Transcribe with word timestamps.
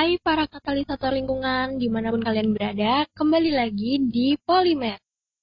Hai 0.00 0.16
para 0.24 0.48
katalisator 0.48 1.12
lingkungan 1.12 1.76
di 1.76 1.92
mana 1.92 2.08
pun 2.08 2.24
kalian 2.24 2.56
berada, 2.56 3.04
kembali 3.12 3.52
lagi 3.52 4.00
di 4.00 4.32
Polymer, 4.48 4.96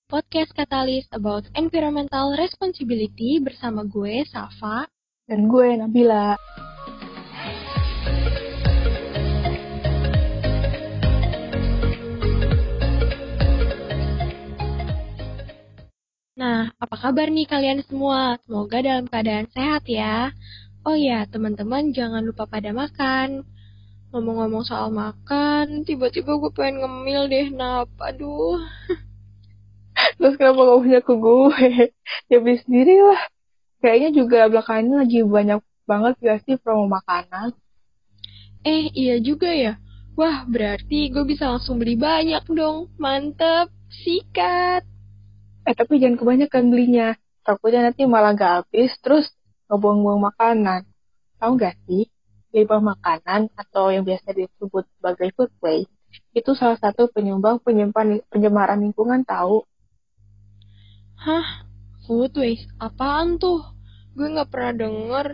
podcast 0.10 0.50
katalis 0.50 1.06
about 1.14 1.46
environmental 1.54 2.34
responsibility 2.34 3.38
bersama 3.38 3.86
gue, 3.86 4.26
Safa. 4.26 4.90
Dan 5.30 5.46
gue, 5.46 5.78
Nabila. 5.78 6.34
Nah, 16.34 16.74
apa 16.82 16.96
kabar 16.98 17.30
nih 17.30 17.46
kalian 17.46 17.86
semua? 17.86 18.42
Semoga 18.42 18.82
dalam 18.82 19.06
keadaan 19.06 19.46
sehat 19.54 19.86
ya. 19.86 20.34
Oh 20.82 20.98
ya, 20.98 21.30
teman-teman 21.30 21.94
jangan 21.94 22.26
lupa 22.26 22.50
pada 22.50 22.74
makan. 22.74 23.46
Ngomong-ngomong 24.08 24.64
soal 24.64 24.88
makan, 24.88 25.84
tiba-tiba 25.84 26.40
gue 26.40 26.52
pengen 26.56 26.80
ngemil 26.80 27.28
deh, 27.28 27.48
nap. 27.52 27.92
Aduh. 28.00 28.64
Terus 30.16 30.34
kenapa 30.40 30.60
gak 30.64 30.82
punya 30.82 31.00
ke 31.04 31.14
gue? 31.14 31.68
ya 32.32 32.38
beli 32.40 32.58
sendiri 32.64 32.96
lah. 33.04 33.22
Kayaknya 33.84 34.10
juga 34.16 34.40
belakangan 34.48 34.84
ini 34.88 34.96
lagi 34.96 35.20
banyak 35.28 35.60
banget 35.84 36.14
gak 36.24 36.40
sih 36.48 36.56
promo 36.56 36.88
makanan. 36.88 37.52
Eh, 38.64 38.90
iya 38.96 39.20
juga 39.20 39.52
ya. 39.52 39.76
Wah, 40.18 40.48
berarti 40.48 41.14
gue 41.14 41.24
bisa 41.28 41.52
langsung 41.52 41.78
beli 41.78 42.00
banyak 42.00 42.42
dong. 42.48 42.90
Mantep, 42.98 43.70
sikat. 43.92 44.88
Eh, 45.68 45.76
tapi 45.76 46.00
jangan 46.00 46.18
kebanyakan 46.18 46.64
belinya. 46.72 47.08
Takutnya 47.44 47.92
nanti 47.92 48.08
malah 48.08 48.32
gak 48.34 48.54
habis, 48.64 48.96
terus 49.04 49.28
ngebuang-buang 49.68 50.32
makanan. 50.32 50.88
Tahu 51.38 51.52
gak 51.60 51.76
sih? 51.86 52.08
Limbah 52.56 52.82
makanan 52.82 53.52
atau 53.56 53.92
yang 53.92 54.08
biasa 54.08 54.32
disebut 54.32 54.84
sebagai 54.98 55.30
food 55.36 55.52
waste 55.60 55.92
itu 56.34 56.52
salah 56.56 56.78
satu 56.80 57.10
penyumbang 57.12 57.60
penyimpan 57.62 58.24
pencemaran 58.32 58.80
lingkungan 58.82 59.26
tahu. 59.28 59.66
Hah? 61.18 61.68
Food 62.06 62.38
waste? 62.38 62.70
Apaan 62.80 63.42
tuh? 63.42 63.66
Gue 64.16 64.32
nggak 64.32 64.50
pernah 64.50 64.74
denger. 64.88 65.28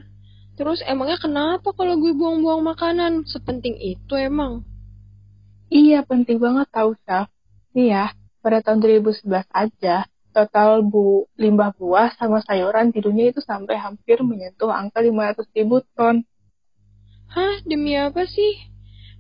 Terus 0.54 0.80
emangnya 0.86 1.18
kenapa 1.18 1.74
kalau 1.74 1.98
gue 1.98 2.14
buang-buang 2.14 2.62
makanan? 2.62 3.26
Sepenting 3.26 3.78
itu 3.78 4.14
emang? 4.18 4.66
Iya, 5.74 6.06
penting 6.06 6.38
banget 6.38 6.70
tahu, 6.70 6.94
Syaf. 7.06 7.30
Nih 7.74 7.90
ya, 7.90 8.06
pada 8.46 8.62
tahun 8.62 8.78
2011 8.86 9.50
aja, 9.50 10.06
total 10.30 10.86
bu 10.86 11.26
limbah 11.38 11.74
buah 11.74 12.14
sama 12.18 12.42
sayuran 12.46 12.94
di 12.94 13.02
dunia 13.02 13.34
itu 13.34 13.42
sampai 13.42 13.78
hampir 13.82 14.22
menyentuh 14.22 14.70
angka 14.70 15.02
500 15.02 15.50
ribu 15.58 15.82
ton. 15.98 16.22
Hah, 17.32 17.64
demi 17.64 17.96
apa 17.96 18.28
sih? 18.28 18.74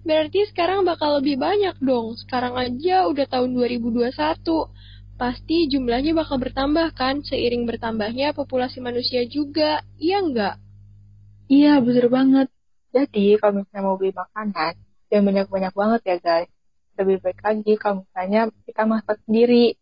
Berarti 0.04 0.44
sekarang 0.52 0.84
bakal 0.84 1.24
lebih 1.24 1.40
banyak 1.40 1.80
dong. 1.80 2.20
Sekarang 2.20 2.60
aja 2.60 3.08
udah 3.08 3.24
tahun 3.24 3.56
2021. 3.56 4.68
Pasti 5.16 5.72
jumlahnya 5.72 6.12
bakal 6.12 6.44
bertambah 6.44 6.92
kan 6.98 7.24
seiring 7.24 7.64
bertambahnya 7.64 8.36
populasi 8.36 8.84
manusia 8.84 9.24
juga. 9.24 9.80
Iya 9.96 10.20
nggak? 10.28 10.56
Iya, 11.48 11.80
bener 11.80 12.08
banget. 12.12 12.48
Jadi, 12.92 13.40
kalau 13.40 13.64
misalnya 13.64 13.82
mau 13.88 13.96
beli 13.96 14.12
makanan, 14.12 14.74
yang 15.14 15.24
banyak-banyak 15.24 15.74
banget 15.74 16.02
ya 16.04 16.18
guys. 16.20 16.50
Lebih 16.98 17.18
baik 17.22 17.40
lagi 17.42 17.74
kalau 17.78 17.96
misalnya 18.04 18.42
kita 18.66 18.84
masak 18.90 19.18
sendiri. 19.24 19.78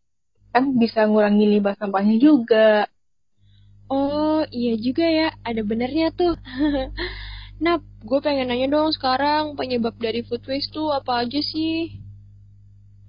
Kan 0.51 0.75
bisa 0.75 1.07
ngurangi 1.07 1.47
limbah 1.47 1.75
sampahnya 1.79 2.15
juga. 2.19 2.85
Oh, 3.87 4.43
iya 4.51 4.75
juga 4.75 5.07
ya. 5.07 5.27
Ada 5.47 5.63
benernya 5.63 6.11
tuh. 6.11 6.35
Nah, 7.61 7.77
gue 7.77 8.19
pengen 8.25 8.49
nanya 8.49 8.73
dong 8.73 8.89
sekarang 8.89 9.53
penyebab 9.53 9.93
dari 10.01 10.25
food 10.25 10.41
waste 10.49 10.73
tuh 10.73 10.89
apa 10.89 11.21
aja 11.21 11.37
sih? 11.37 11.93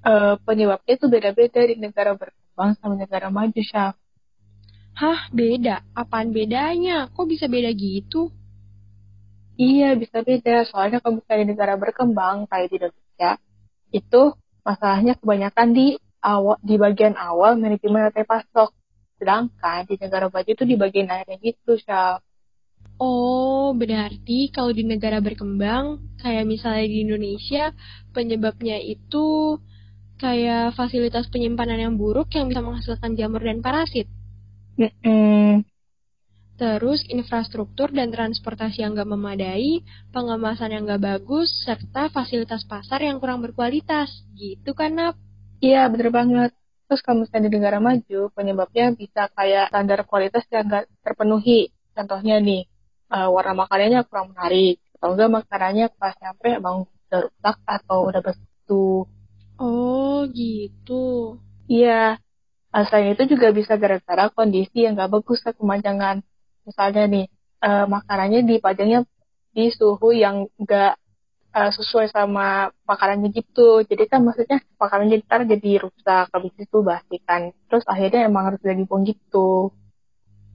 Uh, 0.04 0.36
penyebabnya 0.44 0.92
itu 0.92 1.08
beda-beda 1.08 1.60
di 1.64 1.80
negara 1.80 2.12
berkembang 2.12 2.76
sama 2.76 3.00
negara 3.00 3.32
maju, 3.32 3.56
Syaf. 3.64 3.96
Hah, 4.92 5.32
beda? 5.32 5.80
Apaan 5.96 6.36
bedanya? 6.36 7.08
Kok 7.16 7.32
bisa 7.32 7.48
beda 7.48 7.72
gitu? 7.72 8.28
Iya, 9.56 9.96
bisa 9.96 10.20
beda. 10.20 10.68
Soalnya 10.68 11.00
kalau 11.00 11.24
misalnya 11.24 11.48
di 11.48 11.50
negara 11.56 11.74
berkembang, 11.80 12.44
kayak 12.44 12.68
di 12.68 12.76
Indonesia, 12.76 13.30
itu 13.88 14.22
masalahnya 14.68 15.16
kebanyakan 15.16 15.68
di 15.72 15.96
awal 16.20 16.60
di 16.60 16.76
bagian 16.76 17.16
awal 17.16 17.56
manajemen 17.56 18.12
rantai 18.12 18.28
pasok. 18.28 18.68
Sedangkan 19.16 19.88
di 19.88 19.96
negara 19.96 20.28
maju 20.28 20.50
itu 20.50 20.64
di 20.68 20.76
bagian 20.76 21.08
akhirnya 21.08 21.40
gitu, 21.40 21.80
Syaf. 21.80 22.20
Oh, 23.02 23.74
berarti 23.74 24.54
kalau 24.54 24.70
di 24.70 24.86
negara 24.86 25.18
berkembang, 25.18 26.14
kayak 26.22 26.46
misalnya 26.46 26.86
di 26.86 27.02
Indonesia, 27.02 27.74
penyebabnya 28.14 28.78
itu 28.78 29.58
kayak 30.22 30.78
fasilitas 30.78 31.26
penyimpanan 31.26 31.82
yang 31.82 31.94
buruk 31.98 32.30
yang 32.30 32.46
bisa 32.46 32.62
menghasilkan 32.62 33.18
jamur 33.18 33.42
dan 33.42 33.58
parasit. 33.58 34.06
Mm. 34.78 35.66
Terus 36.54 37.02
infrastruktur 37.10 37.90
dan 37.90 38.14
transportasi 38.14 38.86
yang 38.86 38.94
gak 38.94 39.10
memadai, 39.10 39.82
pengemasan 40.14 40.70
yang 40.70 40.86
gak 40.86 41.02
bagus, 41.02 41.50
serta 41.66 42.06
fasilitas 42.06 42.62
pasar 42.70 43.02
yang 43.02 43.18
kurang 43.18 43.42
berkualitas. 43.42 44.14
Gitu 44.38 44.78
kan, 44.78 44.94
Nap? 44.94 45.18
Iya, 45.58 45.90
bener 45.90 46.14
banget. 46.14 46.54
Terus 46.86 47.02
kalau 47.02 47.26
misalnya 47.26 47.50
di 47.50 47.58
negara 47.58 47.82
maju, 47.82 48.30
penyebabnya 48.30 48.94
bisa 48.94 49.26
kayak 49.34 49.74
standar 49.74 50.06
kualitas 50.06 50.46
yang 50.54 50.70
gak 50.70 50.86
terpenuhi. 51.02 51.74
Contohnya 51.98 52.38
nih, 52.38 52.71
uh, 53.12 53.28
warna 53.28 53.52
makanannya 53.52 54.00
kurang 54.08 54.32
menarik 54.32 54.80
atau 54.96 55.12
enggak 55.12 55.30
makanannya 55.30 55.86
pas 56.00 56.16
nyampe 56.16 56.48
emang 56.48 56.76
udah 56.88 57.20
rusak 57.28 57.56
atau 57.68 57.98
udah 58.08 58.22
bestu. 58.24 59.04
Oh 59.60 60.24
gitu. 60.32 61.36
Iya. 61.68 62.16
Uh, 62.72 62.84
selain 62.88 63.12
itu 63.12 63.36
juga 63.36 63.52
bisa 63.52 63.76
gara-gara 63.76 64.32
kondisi 64.32 64.88
yang 64.88 64.96
gak 64.96 65.12
bagus 65.12 65.44
ke 65.44 65.52
kemajangan. 65.52 66.24
Misalnya 66.64 67.04
nih, 67.04 67.26
uh, 67.60 67.84
makanannya 67.84 68.48
dipajangnya 68.48 69.04
di 69.52 69.68
suhu 69.68 70.16
yang 70.16 70.48
gak 70.56 70.96
uh, 71.52 71.70
sesuai 71.70 72.08
sama 72.08 72.72
makanannya 72.88 73.28
gitu. 73.36 73.84
Jadi 73.84 74.08
kan 74.08 74.24
maksudnya 74.24 74.64
makanannya 74.80 75.20
ntar 75.28 75.44
jadi 75.44 75.84
rusak, 75.84 76.32
habis 76.32 76.54
itu 76.56 76.78
basi 76.80 77.20
kan. 77.28 77.52
Terus 77.68 77.84
akhirnya 77.84 78.24
emang 78.24 78.48
harus 78.48 78.60
dibuang 78.64 79.04
gitu. 79.04 79.70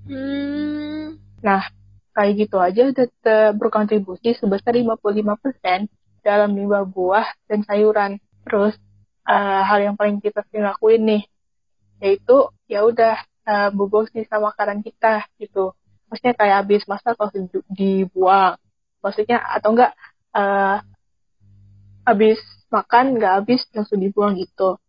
Hmm. 0.10 1.22
Nah, 1.46 1.70
kayak 2.18 2.34
gitu 2.34 2.58
aja 2.58 2.90
udah 2.90 3.54
berkontribusi 3.54 4.34
sebesar 4.42 4.74
55% 4.74 5.86
dalam 6.26 6.58
limbah 6.58 6.82
buah 6.90 7.30
dan 7.46 7.62
sayuran. 7.62 8.18
Terus 8.42 8.74
uh, 9.30 9.62
hal 9.62 9.86
yang 9.86 9.94
paling 9.94 10.18
kita 10.18 10.42
sering 10.50 10.66
lakuin 10.66 11.06
nih, 11.06 11.24
yaitu 12.02 12.50
ya 12.66 12.82
udah 12.82 13.22
uh, 13.46 13.70
bubuk 13.70 14.10
sisa 14.10 14.42
makanan 14.42 14.82
kita 14.82 15.30
gitu. 15.38 15.78
Maksudnya 16.10 16.34
kayak 16.34 16.56
habis 16.66 16.82
masak 16.90 17.14
langsung 17.22 17.46
dibuang. 17.70 18.58
Maksudnya 19.06 19.38
atau 19.54 19.78
enggak 19.78 19.94
uh, 20.34 20.82
habis 22.02 22.42
makan 22.74 23.22
nggak 23.22 23.34
habis 23.46 23.62
langsung 23.78 24.02
dibuang 24.02 24.42
gitu. 24.42 24.82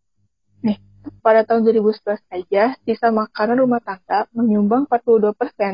Pada 1.24 1.44
tahun 1.44 1.64
2011 1.66 2.20
saja, 2.28 2.76
sisa 2.84 3.08
makanan 3.08 3.58
rumah 3.60 3.80
tangga 3.82 4.28
menyumbang 4.36 4.86
42% 4.86 5.32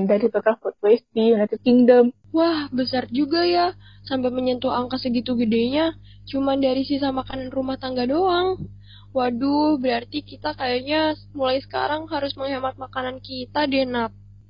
dari 0.09 0.27
total 0.33 0.57
food 0.59 0.77
waste 0.83 1.07
di 1.15 1.35
United 1.35 1.61
Kingdom. 1.61 2.15
Wah, 2.35 2.67
besar 2.71 3.07
juga 3.11 3.47
ya. 3.47 3.77
Sampai 4.05 4.35
menyentuh 4.35 4.75
angka 4.75 4.99
segitu 4.99 5.39
gedenya, 5.39 5.95
cuma 6.27 6.59
dari 6.59 6.83
sisa 6.83 7.15
makanan 7.15 7.55
rumah 7.55 7.79
tangga 7.79 8.05
doang. 8.05 8.59
Waduh, 9.15 9.79
berarti 9.79 10.27
kita 10.27 10.59
kayaknya 10.59 11.15
mulai 11.39 11.63
sekarang 11.63 12.11
harus 12.11 12.35
menghemat 12.35 12.75
makanan 12.75 13.23
kita 13.23 13.71
deh. 13.71 13.87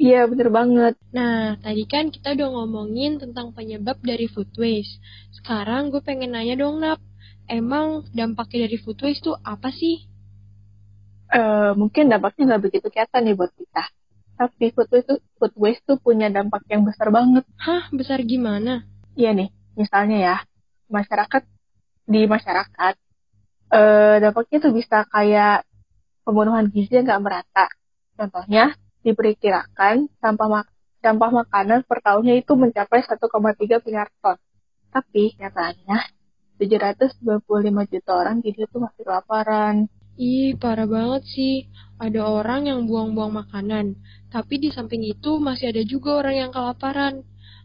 Iya, 0.00 0.26
bener 0.26 0.48
banget. 0.48 0.94
Nah, 1.12 1.60
tadi 1.60 1.84
kan 1.84 2.08
kita 2.08 2.32
udah 2.34 2.48
ngomongin 2.48 3.20
tentang 3.20 3.52
penyebab 3.52 4.00
dari 4.00 4.26
food 4.26 4.50
waste. 4.56 4.98
Sekarang 5.36 5.92
gue 5.92 6.00
pengen 6.00 6.32
nanya 6.32 6.56
dong, 6.58 6.80
Nap. 6.80 6.98
Emang 7.44 8.08
dampaknya 8.16 8.64
dari 8.64 8.80
food 8.80 8.98
waste 9.04 9.28
tuh 9.28 9.36
apa 9.44 9.68
sih? 9.68 10.08
Uh, 11.34 11.72
mungkin 11.74 12.06
dampaknya 12.08 12.54
nggak 12.54 12.62
begitu 12.70 12.86
kelihatan 12.88 13.20
nih 13.26 13.34
buat 13.34 13.52
kita. 13.52 13.84
Tapi 14.34 14.64
food 14.74 14.88
waste, 14.90 15.06
tuh, 15.10 15.18
food 15.38 15.54
waste 15.54 15.82
tuh 15.86 15.98
punya 15.98 16.26
dampak 16.30 16.66
yang 16.66 16.82
besar 16.82 17.10
banget. 17.10 17.46
Hah, 17.58 17.86
besar 17.94 18.18
gimana? 18.26 18.82
Iya 19.14 19.30
nih, 19.30 19.50
misalnya 19.78 20.18
ya, 20.18 20.36
masyarakat 20.90 21.42
di 22.10 22.26
masyarakat, 22.26 22.94
uh, 23.70 24.16
dampaknya 24.18 24.58
tuh 24.58 24.72
bisa 24.74 25.06
kayak 25.06 25.62
pembunuhan 26.26 26.66
gizi 26.66 26.98
yang 26.98 27.06
nggak 27.06 27.22
merata. 27.22 27.66
Contohnya, 28.18 28.74
diperkirakan 29.06 30.08
sampah 30.18 30.48
mak 30.50 30.66
sampah 31.04 31.30
makanan 31.44 31.84
per 31.84 32.00
tahunnya 32.00 32.40
itu 32.40 32.56
mencapai 32.56 33.04
1,3 33.04 33.84
miliar 33.84 34.08
ton. 34.24 34.40
Tapi 34.88 35.36
nyatanya 35.36 36.00
795 36.56 37.92
juta 37.92 38.12
orang 38.16 38.40
jadi 38.40 38.64
itu 38.64 38.76
masih 38.80 39.02
kelaparan. 39.04 39.86
Ih, 40.14 40.54
parah 40.54 40.86
banget 40.86 41.22
sih. 41.26 41.66
Ada 41.98 42.22
orang 42.22 42.70
yang 42.70 42.80
buang-buang 42.86 43.34
makanan, 43.34 43.98
tapi 44.30 44.58
di 44.62 44.70
samping 44.70 45.02
itu 45.02 45.38
masih 45.38 45.70
ada 45.74 45.82
juga 45.82 46.22
orang 46.22 46.34
yang 46.46 46.50
kelaparan. 46.50 47.22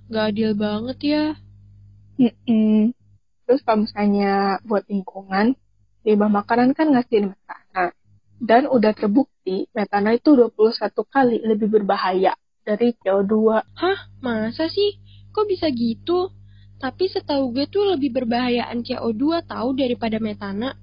Gak 0.10 0.34
adil 0.34 0.58
banget 0.58 0.98
ya. 1.02 1.26
Mm 2.18 2.34
-mm. 2.46 2.80
Terus 3.46 3.62
kalau 3.66 3.86
misalnya 3.86 4.62
buat 4.66 4.86
lingkungan, 4.86 5.58
limbah 6.06 6.30
makanan 6.30 6.78
kan 6.78 6.94
ngasih 6.94 7.34
metana. 7.34 7.94
Dan 8.40 8.66
udah 8.70 8.94
terbukti 8.94 9.70
metana 9.74 10.14
itu 10.18 10.34
21 10.34 10.54
kali 11.10 11.38
lebih 11.42 11.70
berbahaya 11.70 12.34
dari 12.66 12.94
CO2. 12.98 13.34
Hah? 13.78 14.00
Masa 14.22 14.70
sih? 14.70 14.98
Kok 15.34 15.46
bisa 15.50 15.70
gitu? 15.74 16.34
Tapi 16.80 17.12
setahu 17.12 17.52
gue 17.52 17.68
tuh 17.68 17.90
lebih 17.94 18.16
berbahayaan 18.16 18.86
CO2 18.86 19.46
tahu 19.46 19.76
daripada 19.76 20.18
metana. 20.18 20.78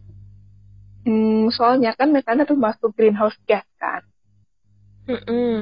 Hmm, 1.07 1.55
soalnya 1.55 1.95
kan 1.95 2.11
metana 2.11 2.43
termasuk 2.43 2.91
greenhouse 2.99 3.39
gas 3.47 3.63
kan. 3.79 4.03
Mm 5.07 5.23
-mm. 5.23 5.55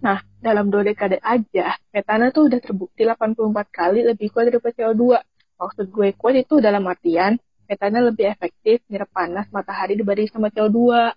Nah, 0.00 0.24
dalam 0.40 0.72
dua 0.72 0.80
dekade 0.80 1.20
aja, 1.20 1.76
metana 1.92 2.32
tuh 2.32 2.48
udah 2.48 2.56
terbukti 2.56 3.04
84 3.04 3.68
kali 3.68 4.00
lebih 4.00 4.32
kuat 4.32 4.48
daripada 4.48 4.72
CO2. 4.72 5.20
Maksud 5.60 5.86
gue 5.92 6.08
kuat 6.16 6.40
itu 6.40 6.56
dalam 6.64 6.88
artian, 6.88 7.36
metana 7.68 8.00
lebih 8.00 8.32
efektif 8.32 8.80
nyerap 8.88 9.12
panas 9.12 9.44
matahari 9.52 9.92
dibanding 9.92 10.32
sama 10.32 10.48
CO2. 10.48 11.12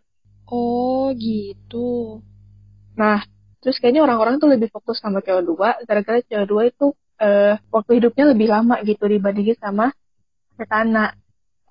Oh, 0.51 1.15
gitu. 1.15 2.19
Nah, 2.99 3.23
terus 3.63 3.79
kayaknya 3.79 4.03
orang-orang 4.03 4.35
tuh 4.35 4.51
lebih 4.51 4.67
fokus 4.67 4.99
sama 4.99 5.23
CO2, 5.23 5.87
gara-gara 5.87 6.19
CO2 6.27 6.75
itu 6.75 6.91
uh, 7.23 7.55
waktu 7.71 8.03
hidupnya 8.03 8.35
lebih 8.35 8.51
lama 8.51 8.83
gitu 8.83 9.07
dibandingin 9.07 9.55
sama 9.61 9.95
metana. 10.59 11.15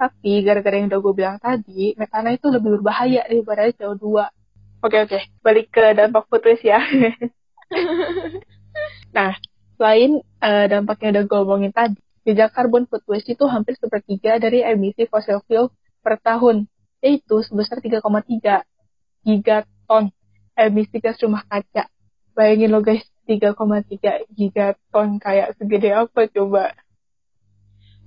Tapi 0.00 0.40
gara-gara 0.40 0.80
yang 0.80 0.88
udah 0.88 1.00
gue 1.04 1.12
bilang 1.12 1.36
tadi, 1.36 1.92
metana 2.00 2.32
itu 2.32 2.48
lebih 2.48 2.80
berbahaya 2.80 3.20
daripada 3.28 3.68
CO2. 3.68 4.32
Oke 4.80 4.96
oke, 4.96 5.18
balik 5.44 5.68
ke 5.68 5.92
dampak 5.92 6.24
food 6.24 6.40
waste 6.48 6.64
ya. 6.64 6.80
nah, 9.16 9.36
selain 9.76 10.24
uh, 10.40 10.64
dampak 10.72 11.04
yang 11.04 11.20
udah 11.20 11.24
gue 11.28 11.38
omongin 11.44 11.72
tadi, 11.76 12.00
jejak 12.24 12.48
karbon 12.56 12.88
food 12.88 13.04
waste 13.04 13.28
itu 13.28 13.44
hampir 13.44 13.76
sepertiga 13.76 14.40
dari 14.40 14.64
emisi 14.64 15.04
fossil 15.04 15.44
fuel 15.44 15.68
per 16.00 16.16
tahun, 16.16 16.64
yaitu 17.04 17.44
sebesar 17.44 17.84
3,3 17.84 18.00
gigaton 19.20 20.08
emisi 20.56 20.96
gas 20.96 21.20
rumah 21.20 21.44
kaca. 21.44 21.92
Bayangin 22.32 22.72
lo 22.72 22.80
guys, 22.80 23.04
3,3 23.28 24.32
gigaton 24.32 25.20
kayak 25.20 25.60
segede 25.60 25.92
apa 25.92 26.24
coba? 26.32 26.72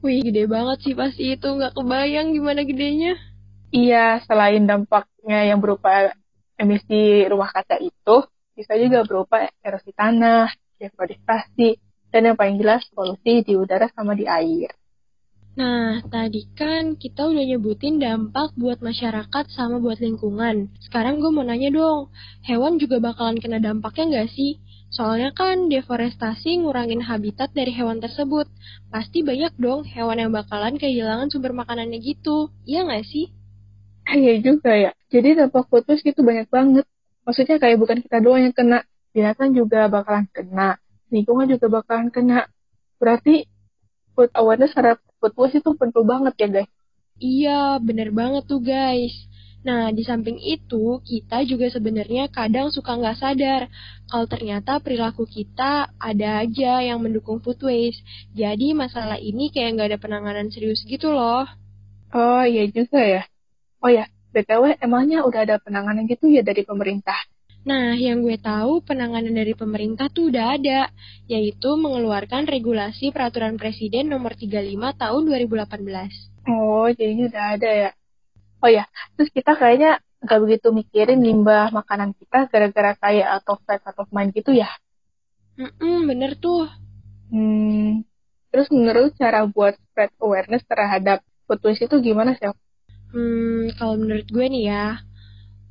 Wih, 0.04 0.20
gede 0.20 0.44
banget 0.52 0.78
sih 0.84 0.96
pasti 1.00 1.24
itu. 1.40 1.48
Nggak 1.48 1.80
kebayang 1.80 2.36
gimana 2.36 2.62
gedenya. 2.68 3.16
Iya, 3.72 4.20
selain 4.28 4.68
dampaknya 4.68 5.50
yang 5.50 5.64
berupa 5.64 6.12
emisi 6.60 7.26
rumah 7.32 7.50
kaca 7.50 7.80
itu, 7.80 8.16
bisa 8.54 8.76
juga 8.78 9.02
berupa 9.08 9.50
erosi 9.64 9.96
tanah, 9.96 10.52
deforestasi, 10.78 11.80
dan 12.14 12.22
yang 12.30 12.38
paling 12.38 12.60
jelas 12.62 12.86
polusi 12.94 13.42
di 13.42 13.58
udara 13.58 13.90
sama 13.96 14.14
di 14.14 14.30
air. 14.30 14.70
Nah, 15.54 16.02
tadi 16.10 16.50
kan 16.58 17.00
kita 17.00 17.30
udah 17.30 17.46
nyebutin 17.46 18.02
dampak 18.02 18.54
buat 18.60 18.82
masyarakat 18.82 19.46
sama 19.54 19.78
buat 19.80 20.02
lingkungan. 20.02 20.70
Sekarang 20.82 21.22
gue 21.22 21.30
mau 21.30 21.46
nanya 21.46 21.70
dong, 21.74 22.12
hewan 22.46 22.78
juga 22.78 22.98
bakalan 23.02 23.40
kena 23.40 23.58
dampaknya 23.64 24.04
nggak 24.12 24.30
sih? 24.34 24.60
Soalnya 24.94 25.34
kan 25.34 25.74
deforestasi 25.74 26.62
ngurangin 26.62 27.02
habitat 27.02 27.50
dari 27.58 27.74
hewan 27.74 27.98
tersebut. 27.98 28.46
Pasti 28.94 29.26
banyak 29.26 29.58
dong 29.58 29.82
hewan 29.90 30.22
yang 30.22 30.30
bakalan 30.30 30.78
kehilangan 30.78 31.34
sumber 31.34 31.50
makanannya 31.50 31.98
gitu. 31.98 32.54
Iya 32.70 32.86
nggak 32.86 33.06
sih? 33.10 33.34
Iya 34.06 34.38
juga 34.46 34.72
ya. 34.78 34.92
Jadi 35.10 35.34
dampak 35.42 35.66
putus 35.66 36.06
itu 36.06 36.22
banyak 36.22 36.46
banget. 36.46 36.86
Maksudnya 37.26 37.58
kayak 37.58 37.78
bukan 37.82 38.06
kita 38.06 38.22
doang 38.22 38.46
yang 38.46 38.54
kena. 38.54 38.86
Binatang 39.18 39.58
juga 39.58 39.90
bakalan 39.90 40.30
kena. 40.30 40.78
Lingkungan 41.10 41.50
juga 41.50 41.66
bakalan 41.74 42.14
kena. 42.14 42.46
Berarti 43.02 43.50
food 44.14 44.30
awareness 44.38 44.78
terhadap 44.78 45.02
food 45.18 45.34
waste 45.42 45.58
itu 45.58 45.74
penting 45.74 46.06
banget 46.06 46.34
ya 46.38 46.48
guys. 46.54 46.70
Iya, 47.18 47.82
bener 47.82 48.10
banget 48.14 48.46
tuh 48.46 48.62
guys. 48.62 49.14
Nah, 49.64 49.96
di 49.96 50.04
samping 50.04 50.36
itu, 50.44 51.00
kita 51.08 51.48
juga 51.48 51.72
sebenarnya 51.72 52.28
kadang 52.28 52.68
suka 52.68 53.00
nggak 53.00 53.16
sadar 53.16 53.62
kalau 54.12 54.28
ternyata 54.28 54.84
perilaku 54.84 55.24
kita 55.24 55.88
ada 55.96 56.44
aja 56.44 56.84
yang 56.84 57.00
mendukung 57.00 57.40
food 57.40 57.64
waste. 57.64 58.04
Jadi 58.36 58.76
masalah 58.76 59.16
ini 59.16 59.48
kayak 59.56 59.80
nggak 59.80 59.88
ada 59.96 60.00
penanganan 60.04 60.52
serius 60.52 60.84
gitu 60.84 61.16
loh. 61.16 61.48
Oh 62.12 62.44
iya 62.44 62.68
juga 62.68 63.00
ya. 63.00 63.24
Oh 63.80 63.88
ya, 63.88 64.04
BTW 64.36 64.84
emangnya 64.84 65.24
udah 65.24 65.48
ada 65.48 65.56
penanganan 65.64 66.12
gitu 66.12 66.28
ya 66.28 66.44
dari 66.44 66.68
pemerintah? 66.68 67.18
Nah, 67.64 67.96
yang 67.96 68.20
gue 68.28 68.36
tahu 68.36 68.84
penanganan 68.84 69.32
dari 69.32 69.56
pemerintah 69.56 70.12
tuh 70.12 70.28
udah 70.28 70.60
ada, 70.60 70.92
yaitu 71.32 71.72
mengeluarkan 71.80 72.44
regulasi 72.44 73.16
peraturan 73.16 73.56
presiden 73.56 74.12
nomor 74.12 74.36
35 74.36 74.92
tahun 75.00 75.22
2018. 75.24 76.12
Oh, 76.44 76.92
jadi 76.92 77.32
udah 77.32 77.46
ada 77.56 77.70
ya. 77.72 77.90
Oh 78.64 78.72
ya, 78.72 78.88
terus 79.20 79.28
kita 79.36 79.60
kayaknya 79.60 80.00
nggak 80.24 80.40
begitu 80.40 80.68
mikirin 80.72 81.20
limbah 81.20 81.68
makanan 81.76 82.16
kita 82.16 82.48
gara-gara 82.48 82.96
kayak 82.96 83.28
atau 83.44 83.60
fat 83.68 83.84
atau 83.84 84.08
mind 84.08 84.32
gitu 84.32 84.56
ya? 84.56 84.72
Hmm, 85.60 86.08
bener 86.08 86.40
tuh. 86.40 86.72
Hmm, 87.28 88.08
terus 88.56 88.72
menurut 88.72 89.12
cara 89.20 89.44
buat 89.52 89.76
spread 89.76 90.16
awareness 90.24 90.64
terhadap 90.64 91.20
food 91.44 91.60
waste 91.68 91.92
itu 91.92 92.00
gimana 92.00 92.40
sih? 92.40 92.48
Hmm, 93.12 93.68
kalau 93.76 94.00
menurut 94.00 94.32
gue 94.32 94.46
nih 94.48 94.64
ya, 94.72 94.86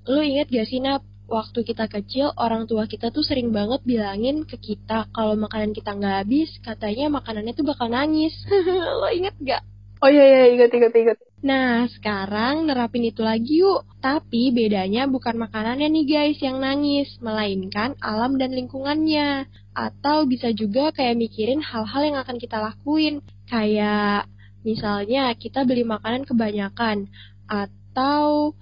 lu 0.05 0.21
inget 0.21 0.53
gak 0.53 0.69
sih 0.69 0.85
Nap, 0.85 1.01
waktu 1.33 1.65
kita 1.65 1.89
kecil 1.89 2.37
orang 2.37 2.69
tua 2.69 2.85
kita 2.85 3.09
tuh 3.09 3.25
sering 3.25 3.57
banget 3.57 3.81
bilangin 3.89 4.45
ke 4.45 4.61
kita 4.61 5.09
kalau 5.17 5.33
makanan 5.35 5.73
kita 5.73 5.97
nggak 5.97 6.29
habis, 6.29 6.61
katanya 6.61 7.09
makanannya 7.09 7.57
tuh 7.57 7.65
bakal 7.65 7.89
nangis. 7.89 8.37
lo 9.01 9.09
inget 9.09 9.33
gak? 9.41 9.65
Oh 10.05 10.11
iya 10.13 10.25
iya 10.29 10.43
inget 10.53 10.71
inget 10.77 10.93
inget. 10.93 11.19
Nah, 11.43 11.91
sekarang 11.91 12.71
nerapin 12.71 13.03
itu 13.03 13.19
lagi 13.27 13.67
yuk. 13.67 13.83
Tapi 13.99 14.55
bedanya 14.55 15.11
bukan 15.11 15.35
makanannya 15.43 15.91
nih 15.91 16.07
guys 16.07 16.39
yang 16.39 16.63
nangis, 16.63 17.19
melainkan 17.19 17.99
alam 17.99 18.39
dan 18.39 18.55
lingkungannya. 18.55 19.51
Atau 19.75 20.31
bisa 20.31 20.55
juga 20.55 20.95
kayak 20.95 21.19
mikirin 21.19 21.59
hal-hal 21.59 22.03
yang 22.07 22.19
akan 22.23 22.39
kita 22.39 22.63
lakuin. 22.63 23.27
Kayak 23.51 24.31
misalnya 24.63 25.35
kita 25.35 25.67
beli 25.67 25.83
makanan 25.83 26.23
kebanyakan. 26.23 27.11
Atau 27.51 28.55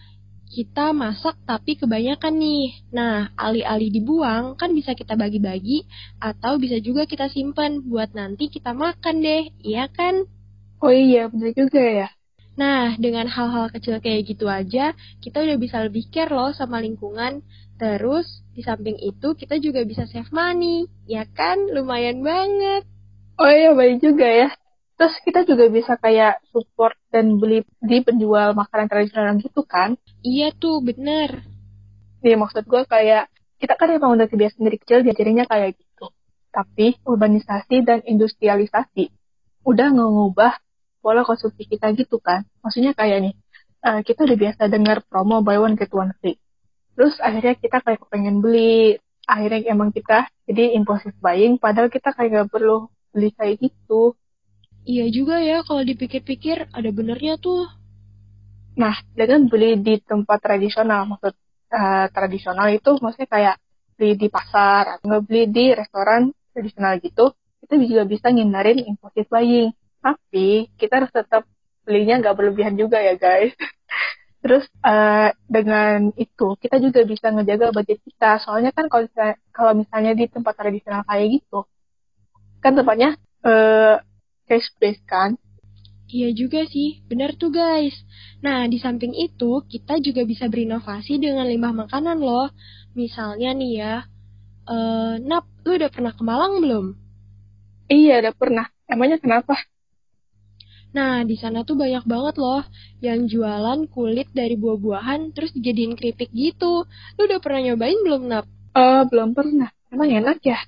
kita 0.48 0.96
masak 0.96 1.36
tapi 1.44 1.76
kebanyakan 1.76 2.34
nih. 2.40 2.80
Nah, 2.96 3.28
alih-alih 3.36 3.92
dibuang, 3.92 4.56
kan 4.56 4.72
bisa 4.72 4.96
kita 4.96 5.20
bagi-bagi. 5.20 5.84
Atau 6.16 6.56
bisa 6.56 6.80
juga 6.80 7.04
kita 7.04 7.28
simpan 7.28 7.84
buat 7.84 8.16
nanti 8.16 8.48
kita 8.48 8.72
makan 8.72 9.20
deh. 9.20 9.52
Iya 9.60 9.92
kan? 9.92 10.24
Oh 10.80 10.88
iya, 10.88 11.28
bener 11.28 11.52
juga 11.52 11.84
ya. 11.84 12.08
Nah, 12.60 12.92
dengan 13.00 13.24
hal-hal 13.24 13.72
kecil 13.72 14.04
kayak 14.04 14.36
gitu 14.36 14.44
aja, 14.44 14.92
kita 15.24 15.40
udah 15.40 15.56
bisa 15.56 15.80
lebih 15.80 16.12
care 16.12 16.28
loh 16.28 16.52
sama 16.52 16.76
lingkungan. 16.84 17.40
Terus, 17.80 18.44
di 18.52 18.60
samping 18.60 19.00
itu, 19.00 19.32
kita 19.32 19.56
juga 19.56 19.80
bisa 19.88 20.04
save 20.04 20.28
money. 20.28 20.84
Ya 21.08 21.24
kan? 21.24 21.72
Lumayan 21.72 22.20
banget. 22.20 22.84
Oh 23.40 23.48
iya, 23.48 23.72
baik 23.72 24.04
juga 24.04 24.28
ya. 24.28 24.48
Terus 25.00 25.16
kita 25.24 25.48
juga 25.48 25.72
bisa 25.72 25.96
kayak 25.96 26.44
support 26.52 26.92
dan 27.08 27.40
beli 27.40 27.64
di 27.80 28.04
penjual 28.04 28.52
makanan 28.52 28.92
tradisional 28.92 29.40
gitu 29.40 29.64
kan? 29.64 29.96
Iya 30.20 30.52
tuh, 30.52 30.84
bener. 30.84 31.40
Nih, 32.20 32.36
maksud 32.36 32.68
gue 32.68 32.84
kayak, 32.84 33.32
kita 33.56 33.80
kan 33.80 33.88
emang 33.88 34.20
udah 34.20 34.28
kebiasaan 34.28 34.68
dari 34.68 34.76
kecil 34.76 35.00
diajarinnya 35.00 35.48
kayak 35.48 35.80
gitu. 35.80 36.12
Tapi, 36.52 37.00
urbanisasi 37.08 37.80
dan 37.88 38.04
industrialisasi 38.04 39.08
udah 39.64 39.88
ngubah 39.96 40.60
pola 41.00 41.24
konsumsi 41.24 41.64
kita 41.66 41.90
gitu 41.96 42.20
kan. 42.20 42.44
Maksudnya 42.60 42.92
kayak 42.94 43.18
nih, 43.24 43.34
uh, 43.84 44.00
kita 44.04 44.28
udah 44.28 44.38
biasa 44.38 44.62
dengar 44.68 45.02
promo 45.08 45.40
buy 45.40 45.56
one 45.56 45.74
get 45.74 45.90
one 45.90 46.12
free. 46.20 46.36
Terus 46.94 47.16
akhirnya 47.18 47.56
kita 47.56 47.80
kayak 47.80 48.04
pengen 48.12 48.44
beli, 48.44 49.00
akhirnya 49.24 49.72
emang 49.72 49.90
kita 49.90 50.28
jadi 50.44 50.76
impulsive 50.76 51.16
buying, 51.18 51.56
padahal 51.56 51.88
kita 51.88 52.12
kayak 52.12 52.44
gak 52.44 52.48
perlu 52.52 52.92
beli 53.10 53.32
kayak 53.32 53.56
gitu. 53.58 54.14
Iya 54.84 55.08
juga 55.08 55.40
ya, 55.40 55.64
kalau 55.64 55.80
dipikir-pikir 55.84 56.72
ada 56.72 56.90
benernya 56.92 57.40
tuh. 57.40 57.68
Nah, 58.76 58.96
dengan 59.12 59.48
beli 59.48 59.76
di 59.80 60.00
tempat 60.00 60.40
tradisional, 60.40 61.04
maksud 61.08 61.34
uh, 61.72 62.06
tradisional 62.12 62.68
itu 62.72 62.96
maksudnya 63.00 63.28
kayak 63.28 63.56
beli 63.96 64.16
di 64.16 64.28
pasar, 64.32 64.96
atau 64.96 65.04
nggak 65.04 65.24
beli 65.28 65.42
di 65.52 65.64
restoran 65.76 66.32
tradisional 66.56 66.96
gitu, 67.00 67.36
kita 67.60 67.76
juga 67.76 68.02
bisa 68.08 68.32
ngindarin 68.32 68.80
impulsive 68.88 69.28
buying 69.28 69.70
tapi 70.00 70.72
kita 70.80 71.04
harus 71.04 71.12
tetap 71.12 71.44
belinya 71.84 72.20
nggak 72.20 72.36
berlebihan 72.36 72.74
juga 72.76 73.00
ya 73.00 73.16
guys. 73.16 73.52
Terus 74.44 74.64
uh, 74.80 75.28
dengan 75.44 76.16
itu 76.16 76.56
kita 76.56 76.80
juga 76.80 77.04
bisa 77.04 77.28
ngejaga 77.28 77.76
budget 77.76 78.00
kita. 78.00 78.40
Soalnya 78.40 78.72
kan 78.72 78.88
kalau 78.88 79.04
misalnya, 79.04 79.36
kalau 79.52 79.72
misalnya 79.76 80.12
di 80.16 80.24
tempat 80.32 80.54
tradisional 80.56 81.04
kayak 81.04 81.26
gitu, 81.40 81.68
kan 82.64 82.72
tempatnya 82.72 83.20
uh, 83.44 84.00
cash 84.48 84.72
based 84.80 85.04
kan. 85.04 85.36
Iya 86.10 86.34
juga 86.34 86.66
sih, 86.66 87.06
benar 87.06 87.38
tuh 87.38 87.54
guys. 87.54 87.94
Nah, 88.42 88.66
di 88.66 88.82
samping 88.82 89.14
itu, 89.14 89.62
kita 89.70 90.02
juga 90.02 90.26
bisa 90.26 90.50
berinovasi 90.50 91.22
dengan 91.22 91.46
limbah 91.46 91.70
makanan 91.70 92.18
loh. 92.18 92.50
Misalnya 92.98 93.54
nih 93.54 93.72
ya, 93.78 93.94
uh, 94.66 95.14
Nap, 95.22 95.46
lu 95.62 95.78
udah 95.78 95.86
pernah 95.86 96.10
ke 96.10 96.22
Malang 96.26 96.58
belum? 96.58 96.86
Iya, 97.86 98.26
udah 98.26 98.34
pernah. 98.34 98.66
Emangnya 98.90 99.22
kenapa? 99.22 99.54
Nah, 100.90 101.22
di 101.22 101.38
sana 101.38 101.62
tuh 101.62 101.78
banyak 101.78 102.02
banget 102.02 102.34
loh 102.42 102.66
yang 102.98 103.30
jualan 103.30 103.86
kulit 103.94 104.26
dari 104.34 104.58
buah-buahan 104.58 105.30
terus 105.30 105.54
dijadiin 105.54 105.94
keripik 105.94 106.34
gitu. 106.34 106.86
Lu 107.14 107.20
udah 107.30 107.38
pernah 107.38 107.60
nyobain 107.70 107.98
belum, 108.02 108.22
Nap? 108.26 108.46
Uh, 108.74 109.06
belum 109.06 109.34
pernah. 109.34 109.70
Emang 109.90 110.10
enak 110.10 110.42
ya? 110.42 110.58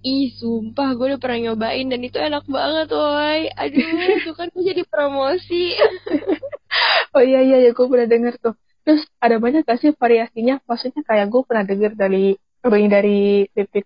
Ih, 0.00 0.32
sumpah 0.32 0.96
gue 0.96 1.12
udah 1.12 1.20
pernah 1.20 1.52
nyobain 1.52 1.84
dan 1.92 2.00
itu 2.00 2.16
enak 2.16 2.48
banget, 2.48 2.88
woi. 2.88 3.52
Aduh, 3.52 3.84
itu 4.16 4.32
kan 4.32 4.48
gue 4.48 4.64
jadi 4.64 4.82
promosi. 4.88 5.76
oh 7.16 7.20
iya, 7.24 7.44
iya, 7.44 7.68
ya, 7.68 7.70
gue 7.76 7.86
pernah 7.86 8.08
denger 8.08 8.34
tuh. 8.40 8.54
Terus 8.80 9.04
ada 9.20 9.36
banyak 9.36 9.68
gak 9.68 9.76
sih 9.84 9.92
variasinya? 9.92 10.56
Maksudnya 10.64 11.04
kayak 11.04 11.28
gue 11.28 11.42
pernah 11.44 11.64
denger 11.68 11.92
dari 12.00 12.32
dari 12.64 12.86
dari 12.88 13.20
titik 13.52 13.84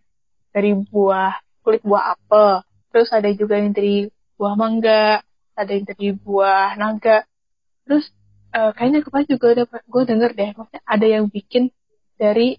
dari 0.55 0.71
buah 0.71 1.35
kulit 1.67 1.83
buah 1.83 2.15
apel. 2.15 2.63
Terus 2.95 3.11
ada 3.11 3.27
juga 3.35 3.59
yang 3.59 3.75
dari 3.75 4.07
buah 4.39 4.55
mangga, 4.55 5.19
ada 5.55 5.71
yang 5.71 5.87
dari 5.87 6.15
buah 6.15 6.77
naga. 6.77 7.27
Terus 7.87 8.11
uh, 8.55 8.71
kayaknya 8.75 9.01
kemarin 9.07 9.29
juga 9.31 9.47
gue 9.67 10.03
denger 10.07 10.31
deh, 10.35 10.51
maksudnya 10.55 10.83
ada 10.87 11.07
yang 11.07 11.25
bikin 11.31 11.71
dari 12.19 12.59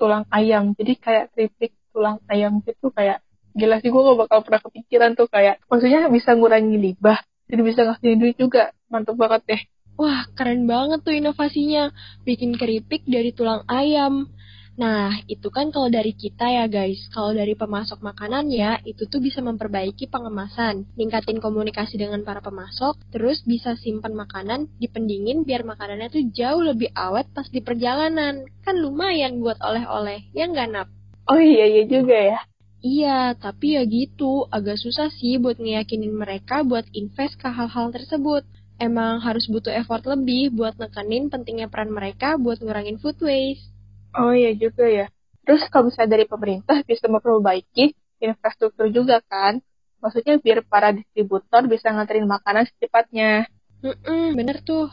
tulang 0.00 0.26
ayam. 0.30 0.74
Jadi 0.74 0.92
kayak 0.98 1.34
keripik 1.34 1.74
tulang 1.92 2.18
ayam 2.26 2.64
gitu 2.64 2.88
kayak 2.88 3.20
gila 3.52 3.76
sih 3.84 3.92
gue 3.92 4.00
gak 4.00 4.18
bakal 4.26 4.38
pernah 4.48 4.60
kepikiran 4.64 5.12
tuh 5.12 5.28
kayak 5.28 5.60
maksudnya 5.68 6.08
bisa 6.08 6.32
ngurangi 6.32 6.80
limbah 6.80 7.20
jadi 7.52 7.60
bisa 7.60 7.80
ngasih 7.84 8.16
duit 8.16 8.36
juga 8.40 8.72
mantep 8.88 9.12
banget 9.12 9.44
deh 9.44 9.62
Wah, 9.92 10.24
keren 10.32 10.64
banget 10.64 11.04
tuh 11.04 11.12
inovasinya. 11.12 11.92
Bikin 12.24 12.56
keripik 12.56 13.04
dari 13.04 13.36
tulang 13.36 13.68
ayam. 13.68 14.32
Nah, 14.72 15.20
itu 15.28 15.52
kan 15.52 15.68
kalau 15.68 15.92
dari 15.92 16.16
kita 16.16 16.48
ya 16.48 16.64
guys. 16.64 17.04
Kalau 17.12 17.36
dari 17.36 17.52
pemasok 17.52 18.00
makanan 18.00 18.48
ya, 18.48 18.80
itu 18.88 19.04
tuh 19.04 19.20
bisa 19.20 19.44
memperbaiki 19.44 20.08
pengemasan, 20.08 20.88
ningkatin 20.96 21.44
komunikasi 21.44 22.00
dengan 22.00 22.24
para 22.24 22.40
pemasok, 22.40 22.96
terus 23.12 23.44
bisa 23.44 23.76
simpan 23.76 24.16
makanan 24.16 24.72
dipendingin 24.80 25.44
biar 25.44 25.68
makanannya 25.68 26.08
tuh 26.08 26.24
jauh 26.32 26.64
lebih 26.64 26.88
awet 26.96 27.28
pas 27.36 27.44
di 27.52 27.60
perjalanan. 27.60 28.48
Kan 28.64 28.80
lumayan 28.80 29.44
buat 29.44 29.60
oleh-oleh, 29.60 30.32
ya 30.32 30.48
nggak 30.48 30.68
Nap? 30.72 30.88
Oh 31.28 31.36
iya, 31.36 31.68
iya 31.68 31.84
juga 31.84 32.16
ya. 32.16 32.40
Iya, 32.82 33.38
tapi 33.38 33.78
ya 33.78 33.86
gitu, 33.86 34.48
agak 34.50 34.80
susah 34.80 35.12
sih 35.14 35.38
buat 35.38 35.60
ngeyakinin 35.60 36.16
mereka 36.16 36.66
buat 36.66 36.88
invest 36.96 37.38
ke 37.38 37.46
hal-hal 37.46 37.94
tersebut 37.94 38.42
emang 38.82 39.22
harus 39.22 39.46
butuh 39.46 39.70
effort 39.70 40.02
lebih 40.02 40.50
buat 40.50 40.74
nekenin 40.74 41.30
pentingnya 41.30 41.70
peran 41.70 41.94
mereka 41.94 42.34
buat 42.34 42.58
ngurangin 42.58 42.98
food 42.98 43.14
waste. 43.22 43.71
Oh 44.12 44.32
iya 44.36 44.52
juga 44.52 44.84
ya. 44.88 45.06
Terus 45.42 45.66
kalau 45.72 45.88
misalnya 45.88 46.20
dari 46.20 46.26
pemerintah 46.28 46.76
bisa 46.84 47.08
memperbaiki 47.08 47.96
infrastruktur 48.22 48.86
juga 48.92 49.18
kan? 49.24 49.58
Maksudnya 50.02 50.38
biar 50.38 50.66
para 50.66 50.92
distributor 50.94 51.66
bisa 51.66 51.90
nganterin 51.90 52.26
makanan 52.26 52.68
secepatnya. 52.70 53.46
Mm-mm, 53.82 54.38
bener 54.38 54.62
tuh. 54.62 54.90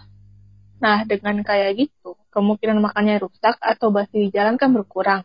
Nah, 0.80 1.04
dengan 1.04 1.44
kayak 1.44 1.76
gitu, 1.76 2.16
kemungkinan 2.32 2.80
makannya 2.80 3.20
rusak 3.20 3.60
atau 3.60 3.92
basi 3.92 4.16
di 4.26 4.30
jalan 4.32 4.56
kan 4.56 4.72
berkurang. 4.72 5.22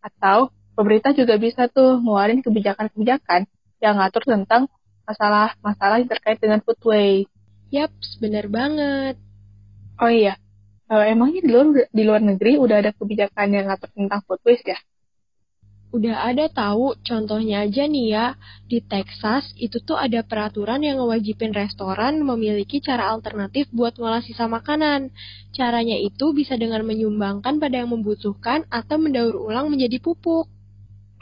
Atau 0.00 0.54
pemerintah 0.78 1.10
juga 1.12 1.34
bisa 1.36 1.66
tuh 1.66 1.98
ngeluarin 2.00 2.40
kebijakan-kebijakan 2.44 3.50
yang 3.82 3.98
ngatur 3.98 4.22
tentang 4.24 4.70
masalah-masalah 5.04 6.00
yang 6.00 6.08
terkait 6.08 6.38
dengan 6.40 6.62
food 6.64 6.80
waste. 6.86 7.28
Yaps, 7.74 8.22
bener 8.22 8.46
banget. 8.46 9.18
Oh 9.98 10.10
iya, 10.10 10.38
uh, 10.94 11.04
emangnya 11.10 11.40
di 11.42 11.50
luar 11.50 11.66
di 11.90 12.02
luar 12.06 12.22
negeri 12.22 12.52
udah 12.62 12.76
ada 12.78 12.90
kebijakan 12.94 13.48
yang 13.50 13.66
ngatur 13.66 13.90
tentang 13.90 14.20
food 14.22 14.40
waste 14.46 14.70
ya? 14.70 14.78
Udah 15.94 16.26
ada 16.26 16.50
tahu, 16.50 16.98
contohnya 17.06 17.62
aja 17.62 17.86
nih 17.86 18.06
ya, 18.10 18.26
di 18.66 18.82
Texas 18.82 19.54
itu 19.54 19.78
tuh 19.78 19.94
ada 19.94 20.26
peraturan 20.26 20.82
yang 20.82 20.98
ngewajibin 20.98 21.54
restoran 21.54 22.18
memiliki 22.18 22.82
cara 22.82 23.14
alternatif 23.14 23.70
buat 23.70 23.94
ngolah 23.94 24.18
sisa 24.18 24.50
makanan. 24.50 25.14
Caranya 25.54 25.94
itu 25.94 26.34
bisa 26.34 26.58
dengan 26.58 26.82
menyumbangkan 26.82 27.62
pada 27.62 27.78
yang 27.78 27.94
membutuhkan 27.94 28.66
atau 28.74 28.98
mendaur 28.98 29.38
ulang 29.38 29.70
menjadi 29.70 30.02
pupuk. 30.02 30.50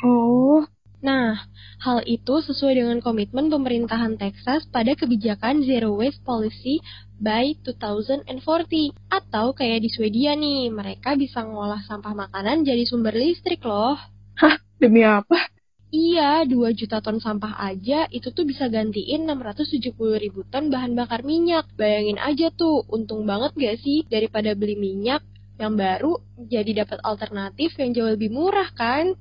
Oh, 0.00 0.64
Nah, 1.02 1.34
hal 1.82 2.06
itu 2.06 2.38
sesuai 2.46 2.78
dengan 2.78 3.02
komitmen 3.02 3.50
pemerintahan 3.50 4.14
Texas 4.22 4.70
pada 4.70 4.94
kebijakan 4.94 5.66
Zero 5.66 5.98
Waste 5.98 6.22
Policy 6.22 6.78
by 7.22 7.54
2040. 7.62 8.90
Atau 9.06 9.54
kayak 9.54 9.78
di 9.86 9.88
Swedia 9.88 10.34
nih, 10.34 10.74
mereka 10.74 11.14
bisa 11.14 11.46
ngolah 11.46 11.80
sampah 11.86 12.12
makanan 12.12 12.66
jadi 12.66 12.82
sumber 12.82 13.14
listrik 13.14 13.62
loh. 13.62 13.94
Hah? 14.36 14.58
Demi 14.82 15.06
apa? 15.06 15.46
Iya, 15.92 16.48
2 16.48 16.72
juta 16.72 17.04
ton 17.04 17.20
sampah 17.20 17.52
aja 17.68 18.08
itu 18.08 18.32
tuh 18.32 18.48
bisa 18.48 18.66
gantiin 18.72 19.28
670 19.28 20.16
ribu 20.16 20.40
ton 20.48 20.72
bahan 20.72 20.96
bakar 20.96 21.20
minyak. 21.22 21.68
Bayangin 21.76 22.16
aja 22.16 22.48
tuh, 22.48 22.82
untung 22.88 23.28
banget 23.28 23.52
gak 23.54 23.76
sih 23.84 24.02
daripada 24.08 24.56
beli 24.56 24.74
minyak 24.74 25.20
yang 25.60 25.76
baru 25.76 26.16
jadi 26.48 26.82
dapat 26.82 26.98
alternatif 27.04 27.76
yang 27.76 27.92
jauh 27.92 28.10
lebih 28.16 28.32
murah 28.32 28.72
kan? 28.72 29.14